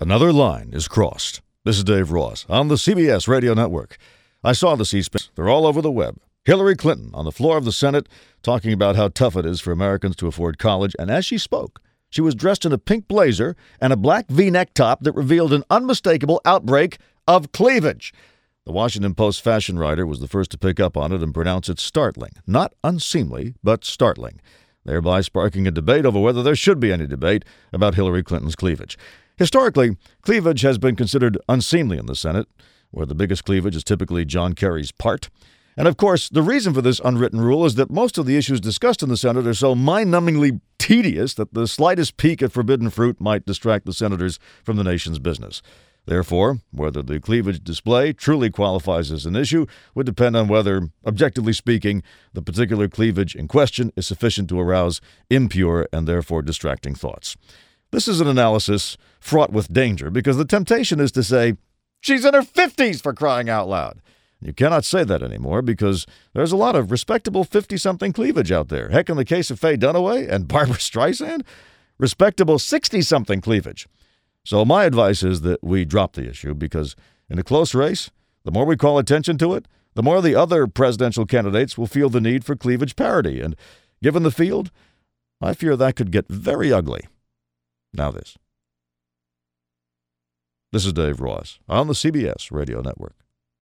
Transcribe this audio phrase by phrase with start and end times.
[0.00, 1.40] Another line is crossed.
[1.64, 3.96] This is Dave Ross on the CBS radio network.
[4.44, 5.22] I saw the C-SPAN.
[5.34, 6.18] They're all over the web.
[6.44, 8.08] Hillary Clinton on the floor of the Senate
[8.40, 10.94] talking about how tough it is for Americans to afford college.
[11.00, 11.80] And as she spoke,
[12.10, 15.52] she was dressed in a pink blazer and a black v neck top that revealed
[15.52, 18.14] an unmistakable outbreak of cleavage.
[18.66, 21.68] The Washington Post fashion writer was the first to pick up on it and pronounce
[21.68, 22.34] it startling.
[22.46, 24.40] Not unseemly, but startling,
[24.84, 28.96] thereby sparking a debate over whether there should be any debate about Hillary Clinton's cleavage.
[29.38, 32.48] Historically, cleavage has been considered unseemly in the Senate,
[32.90, 35.30] where the biggest cleavage is typically John Kerry's part.
[35.76, 38.60] And of course, the reason for this unwritten rule is that most of the issues
[38.60, 42.90] discussed in the Senate are so mind numbingly tedious that the slightest peek at forbidden
[42.90, 45.62] fruit might distract the senators from the nation's business.
[46.04, 51.52] Therefore, whether the cleavage display truly qualifies as an issue would depend on whether, objectively
[51.52, 52.02] speaking,
[52.32, 55.00] the particular cleavage in question is sufficient to arouse
[55.30, 57.36] impure and therefore distracting thoughts.
[57.90, 61.56] This is an analysis fraught with danger because the temptation is to say,
[62.00, 64.00] she's in her 50s for crying out loud.
[64.40, 68.68] You cannot say that anymore because there's a lot of respectable 50 something cleavage out
[68.68, 68.90] there.
[68.90, 71.42] Heck, in the case of Faye Dunaway and Barbra Streisand,
[71.98, 73.88] respectable 60 something cleavage.
[74.44, 76.94] So, my advice is that we drop the issue because
[77.28, 78.10] in a close race,
[78.44, 82.08] the more we call attention to it, the more the other presidential candidates will feel
[82.08, 83.40] the need for cleavage parity.
[83.40, 83.56] And
[84.02, 84.70] given the field,
[85.40, 87.00] I fear that could get very ugly.
[87.92, 88.36] Now, this.
[90.72, 93.16] This is Dave Ross on the CBS Radio Network.